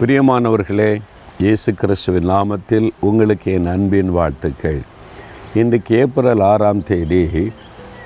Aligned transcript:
பிரியமானவர்களே 0.00 1.00
இயேசு 1.40 1.74
கிறிஸ்துவின் 1.74 2.30
நாமத்தில் 2.30 2.90
உங்களுக்கு 3.00 3.52
என் 3.52 3.66
அன்பின் 3.66 4.10
வாழ்த்துக்கள். 4.10 4.80
இன்றைக்கு 5.54 5.96
ஏப்ரல் 5.96 6.40
ஆறாம் 6.40 6.82
தேதி 6.82 7.52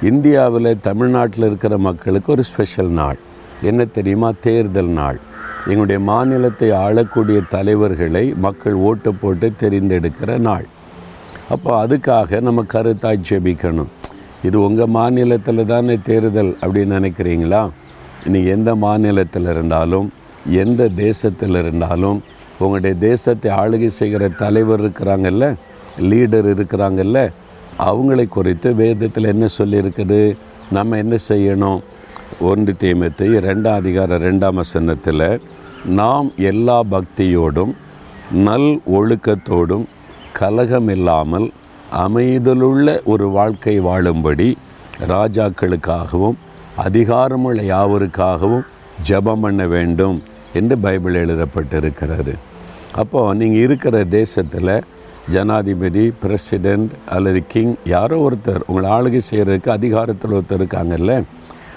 இந்தியாவில் 0.03 0.81
தமிழ்நாட்டில் 0.81 1.47
இருக்கிற 1.47 1.79
மக்களுக்கு 1.79 2.33
ஒரு 2.33 2.43
ஸ்பெஷல் 2.43 2.89
நாள். 2.89 3.19
என்ன 3.63 3.85
தெரியுமா? 3.85 4.33
தேர்தல் 4.41 4.87
நாள். 4.87 5.19
எங்களுடைய 5.65 6.01
மாநிலத்தை 6.01 6.73
ஆளக்கூடிய 6.73 7.41
தலைவர்களை 7.49 8.35
மக்கள் 8.37 8.75
ஓட்டு 8.75 9.15
போட்டு 9.15 9.53
தெரிந்தெடுக்கிற 9.61 10.39
நாள். 10.39 10.67
அப்போ 11.49 11.87
அதுக்காக 11.87 12.41
நம்ம 12.41 12.65
கருத்தாய் 12.73 13.27
ஜெபிக்கணும். 13.31 13.93
இது 14.45 14.63
உங்கள் 14.63 14.87
மாநிலத்தில் 14.87 15.67
தானே 15.67 15.99
தேர்தல் 16.03 16.57
அப்படின்னு 16.61 16.97
நினைக்கிறீங்களா? 17.01 17.71
நீ 18.25 18.45
எந்த 18.45 18.75
மாநிலத்தில் 18.75 19.45
இருந்தாலும் 19.45 20.13
எந்த 20.47 20.89
தேசத்தில் 20.89 21.55
இருந்தாலும் 21.55 22.23
உங்களுடைய 22.59 22.97
தேசத்தை 22.97 23.53
ஆளுகை 23.53 23.87
செய்கிற 23.87 24.29
தலைவர் 24.29 24.83
இருக்கிறாங்கல்ல 24.83 25.57
லீடர் 25.99 26.49
இருக்கிறாங்கல்ல 26.55 27.33
அவங்களை 27.79 28.29
குறித்து 28.29 28.75
வேதத்தில் 28.75 29.25
என்ன 29.25 29.47
சொல்லியிருக்குது? 29.59 30.37
நம்ம 30.71 30.97
என்ன 30.97 31.17
செய்யணும்? 31.29 31.81
ஒன்று 32.41 32.73
தீமத்தை 32.73 33.29
ரெண்டாம் 33.47 33.75
அதிகார 33.75 34.19
ரெண்டாம் 34.19 34.55
வசனத்தில் 34.55 35.41
நாம் 35.85 36.33
எல்லா 36.37 36.83
பக்தியோடும் 36.91 37.73
நல் 38.31 38.81
ஒழுக்கத்தோடும் 38.93 39.85
கலகம் 40.33 40.89
இல்லாமல் 40.89 41.53
அமைதலுள்ள 41.93 43.03
ஒரு 43.05 43.29
வாழ்க்கை 43.29 43.81
வாழும்படி 43.81 44.57
ராஜாக்களுக்காகவும் 45.09 46.35
அதிகாரமுள்ள 46.77 47.63
யாவருக்காகவும் 47.63 48.67
ஜெபம் 49.09 49.41
பண்ண 49.41 49.67
வேண்டும். 49.67 50.23
என்று 50.55 50.79
பைபிள் 50.79 51.27
எழுதப்பட்டிருக்கிறது. 51.27 52.35
அப்போது 52.95 53.39
நீங்கள் 53.39 53.61
இருக்கிற 53.61 54.05
தேசத்தில் 54.05 54.85
ஜனாதிபதி 55.29 56.13
பிரசிடெண்ட் 56.23 56.89
அல்லது 57.07 57.43
கிங் 57.49 57.75
யாரோ 57.85 58.31
ஒருத்தர் 58.31 58.61
உங்களை 58.67 58.91
ஆளுகை 58.91 59.21
செய்கிறதுக்கு 59.31 59.69
அதிகாரத்தில் 59.69 60.31
ஒருத்தர் 60.31 60.61
இருக்காங்கல்ல? 60.61 61.23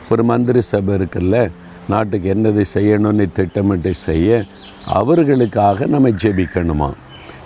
ஒரு 0.09 0.23
மந்திரி 0.23 0.61
சபை 0.61 0.95
இருக்குல்ல? 0.95 1.51
நாட்டுக்கு 1.89 2.33
என்னது 2.33 2.63
செய்யணும்னு 2.73 3.29
திட்டமிட்டு 3.33 3.93
செய்ய 3.93 4.43
அவர்களுக்காக 4.85 5.85
நம்ம 5.85 6.09
ஜெபிக்கணுமா? 6.09 6.91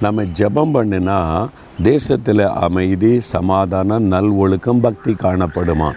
நம்ம 0.01 0.23
ஜெபம் 0.23 0.73
பண்ணினா 0.73 1.47
தேசத்தில் 1.83 2.39
அமைதி 2.39 3.19
சமாதானம் 3.19 4.03
நல் 4.03 4.29
ஒழுக்கம் 4.29 4.79
பக்தி 4.79 5.13
காணப்படுமா? 5.13 5.91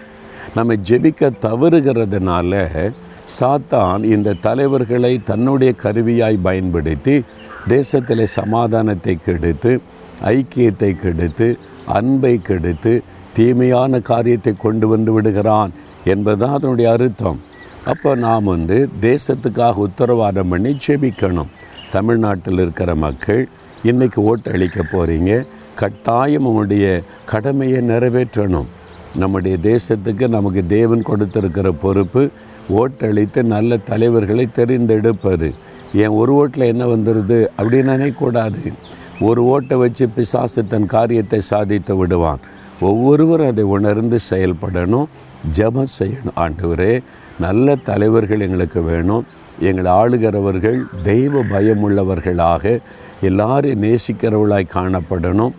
நம்ம 0.55 0.73
ஜெபிக்க 0.73 1.31
தவறுகிறதுனால 1.41 2.69
சாத்தான் 3.37 4.03
இந்த 4.03 4.33
தலைவர்களை 4.33 5.23
தன்னுடைய 5.23 5.73
கருவியாய் 5.83 6.37
பயன்படுத்தி 6.43 7.23
தேசத்தில் 7.67 8.25
சமாதானத்தை 8.25 9.17
கெடுத்து 9.25 9.81
ஐக்கியத்தை 10.23 10.91
கெடுத்து 10.95 11.57
அன்பை 11.85 12.39
கெடுத்து 12.43 12.93
தீமையான 13.33 13.99
காரியத்தை 13.99 14.53
கொண்டு 14.57 14.87
வந்து 14.87 15.13
விடுகிறான் 15.13 15.71
என்பதுதான் 16.05 16.51
அதனுடைய 16.51 16.91
அர்த்தம். 16.91 17.39
அப்போ 17.85 18.15
நாம் 18.15 18.43
வந்து 18.43 18.89
தேசத்துக்காக 19.01 19.83
உத்தரவாதம் 19.87 20.47
பண்ணி 20.47 20.77
செபிக்கணும் 20.87 21.53
தமிழ்நாட்டில் 21.91 22.59
இருக்கிற 22.59 22.95
மக்கள் 22.95 23.47
இன்றைக்கி 23.83 24.19
ஓட்டு 24.19 24.51
அளிக்க 24.51 24.81
போகிறீங்க 24.81 25.45
கட்டாயம் 25.75 26.45
உங்களுடைய 26.45 27.01
கடமையை 27.25 27.81
நிறைவேற்றணும். 27.81 28.69
நம்முடைய 29.15 29.57
தேசத்துக்கு 29.61 30.27
நமக்கு 30.27 30.65
தேவன் 30.67 31.01
கொடுத்திருக்கிற 31.01 31.71
பொறுப்பு 31.71 32.29
ஓட்டளித்து 32.71 33.43
நல்ல 33.43 33.77
தலைவர்களை 33.77 34.47
தெரிந்தெடுப்பது. 34.55 35.53
என் 35.93 36.15
ஒரு 36.19 36.33
ஓட்டில் 36.33 36.69
என்ன 36.71 36.85
வந்துடுது 36.85 37.39
அப்படின்னு 37.57 37.91
நினைக்கக்கூடாது. 37.93 38.73
ஒரு 39.19 39.43
ஓட்டை 39.43 39.77
வச்சு 39.77 40.09
பிசாசு 40.09 40.67
தன் 40.67 40.85
காரியத்தை 40.85 41.39
சாதித்து 41.41 41.95
விடுவான். 41.95 42.39
ஒவ்வொருவரும் 42.79 43.47
அதை 43.47 43.63
உணர்ந்து 43.63 44.17
செயல்படணும் 44.29 45.05
ஜபம் 45.51 45.91
செய்யணும். 45.99 46.37
ஆண்டவரே 46.37 47.03
நல்ல 47.39 47.75
தலைவர்கள் 47.75 48.39
எங்களுக்கு 48.39 48.81
வேணும். 48.81 49.25
எங்களை 49.59 49.91
ஆளுகிறவர்கள் 49.91 50.79
தெய்வ 51.03 51.43
பயமுள்ளவர்களாக 51.43 52.79
எல்லாரையும் 53.21 53.83
நேசிக்கிறவர்களாய் 53.83 54.73
காணப்படணும். 54.73 55.51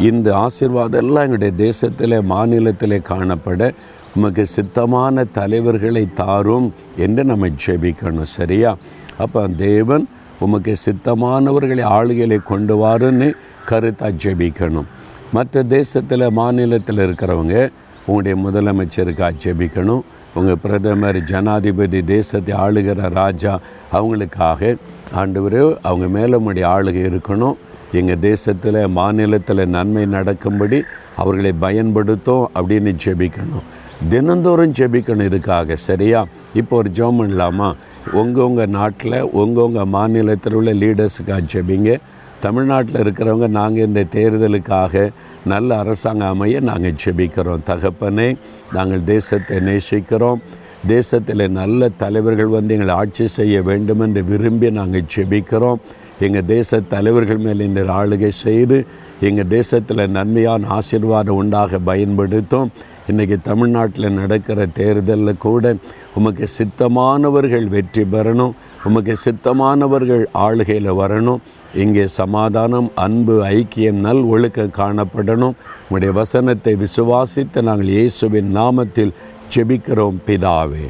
இந்த 0.00 0.36
ஆசீர்வாதம் 0.36 1.00
எல்லாம் 1.00 1.22
எங்களுடைய 1.22 1.52
தேசத்தில் 1.56 2.22
மாநிலத்தில் 2.22 3.02
காணப்பட 3.10 3.72
உமக்கு 4.16 4.46
சித்தமான 4.56 5.24
தலைவர்களை 5.32 6.08
தாரும் 6.14 6.72
என்று 6.96 7.24
நம்ம 7.24 7.48
ஜெபிக்கணும் 7.66 8.30
சரியா? 8.36 8.76
அப்போ 9.18 9.48
தேவன் 9.48 10.08
உமக்கு 10.40 10.72
சித்தமானவர்களை 10.86 11.84
ஆளுகளை 11.98 12.42
கொண்டு 12.42 12.74
வாருன்னு 12.84 13.32
கருத்தாக 13.70 14.12
ஜெபிக்கணும். 14.24 14.88
மற்ற 15.32 15.62
தேசத்தில் 15.62 16.30
மாநிலத்தில் 16.30 16.98
இருக்கிறவங்க 16.98 17.70
உங்களுடைய 18.06 18.34
முதலமைச்சருக்காக 18.44 19.40
ஜெபிக்கணும். 19.44 20.00
உங்கள் 20.34 20.60
பிரதமர் 20.62 21.18
ஜனாதிபதி 21.22 22.04
தேசத்தை 22.04 22.54
ஆளுகிற 22.56 23.08
ராஜா 23.10 23.60
அவங்களுக்காக 23.92 24.76
ஆண்டவரே 25.14 25.76
அவங்க 25.82 26.06
மேலே 26.06 26.36
உடைய 26.36 26.68
ஆளுகை 26.68 27.02
இருக்கணும். 27.10 27.56
எங்கள் 27.92 28.18
தேசத்தில் 28.18 28.88
மாநிலத்தில் 28.88 29.68
நன்மை 29.68 30.06
நடக்கும்படி 30.06 30.82
அவர்களை 31.16 31.52
பயன்படுத்தும் 31.52 32.50
அப்படின்னு 32.54 32.92
ஜெபிக்கணும். 33.04 33.66
தினந்தோறும் 34.06 34.74
ஜெபிக்கணும் 34.78 35.28
இதுக்காக 35.28 35.74
சரியா? 35.74 36.26
இப்போ 36.54 36.76
ஒரு 36.76 36.90
ஜோம் 36.98 37.18
பண்ணலாமா? 37.20 37.74
உங்கள் 38.12 38.44
உங்கள் 38.44 38.66
நாட்டில் 38.66 39.22
உங்கள் 39.40 39.64
உங்கள் 39.64 39.90
மாநிலத்தில் 39.94 40.54
உள்ள 40.54 40.72
லீடர்ஸுக்காக 40.72 41.42
ஜெபிங்க. 41.52 41.98
தமிழ்நாட்டில் 42.40 43.00
இருக்கிறவங்க 43.04 43.48
நாங்கள் 43.48 43.86
இந்த 43.86 44.04
தேர்தலுக்காக 44.12 45.10
நல்ல 45.44 45.78
அரசாங்கம் 45.78 46.28
அமைய 46.28 46.60
நாங்கள் 46.60 46.94
ஜெபிக்கிறோம். 47.04 47.64
தகப்பனே 47.66 48.36
நாங்கள் 48.72 49.04
தேசத்தை 49.04 49.58
நேசிக்கிறோம். 49.58 50.42
தேசத்தில் 50.86 51.50
நல்ல 51.50 51.88
தலைவர்கள் 51.88 52.46
வந்து 52.46 52.74
எங்களை 52.74 52.94
ஆட்சி 52.94 53.26
செய்ய 53.26 53.62
வேண்டும் 53.62 54.00
என்று 54.00 54.24
விரும்பி 54.24 54.70
நாங்கள் 54.70 55.08
ஜெபிக்கிறோம். 55.16 55.80
எங்கள் 56.20 56.44
தேச 56.44 56.80
தலைவர்கள் 56.80 57.38
மேல் 57.38 57.60
இந்த 57.60 57.82
ஆளுகை 57.82 58.28
செய்து 58.28 58.86
எங்கள் 59.20 59.46
தேசத்தில் 59.48 60.10
நன்மையான 60.10 60.66
ஆசீர்வாதம் 60.68 61.40
உண்டாக 61.42 61.78
பயன்படுத்தும். 61.78 62.70
இன்றைக்கி 63.10 63.36
தமிழ்நாட்டில் 63.42 64.16
நடக்கிற 64.20 64.66
தேர்தலில் 64.78 65.42
கூட 65.44 65.74
உமக்கு 66.18 66.46
சித்தமானவர்கள் 66.58 67.66
வெற்றி 67.74 68.04
பெறணும் 68.14 68.56
உமக்கு 68.88 69.14
சித்தமானவர்கள் 69.24 70.24
ஆளுகையில் 70.46 70.90
வரணும் 71.00 71.40
இங்கே 71.84 72.04
சமாதானம் 72.06 72.90
அன்பு 73.06 73.34
ஐக்கியம் 73.56 74.04
நல் 74.06 74.22
ஒழுக்கம் 74.34 74.76
காணப்படணும். 74.80 75.58
உங்களுடைய 75.82 76.12
வசனத்தை 76.20 76.76
விசுவாசித்து 76.84 77.62
நாங்கள் 77.70 77.94
இயேசுவின் 77.96 78.50
நாமத்தில் 78.60 79.16
செபிக்கிறோம் 79.54 80.22
பிதாவே. 80.28 80.86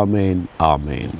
ஆமேன் 0.00 0.42
ஆமேன். 0.72 1.14